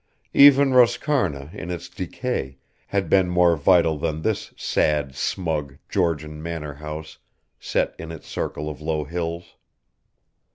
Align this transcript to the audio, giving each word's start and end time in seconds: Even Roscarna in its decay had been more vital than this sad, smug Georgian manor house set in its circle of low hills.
Even 0.33 0.71
Roscarna 0.71 1.53
in 1.53 1.69
its 1.69 1.87
decay 1.87 2.57
had 2.87 3.07
been 3.07 3.29
more 3.29 3.55
vital 3.55 3.99
than 3.99 4.23
this 4.23 4.51
sad, 4.57 5.13
smug 5.13 5.77
Georgian 5.89 6.41
manor 6.41 6.73
house 6.73 7.19
set 7.59 7.93
in 7.99 8.11
its 8.11 8.25
circle 8.27 8.67
of 8.67 8.81
low 8.81 9.03
hills. 9.03 9.57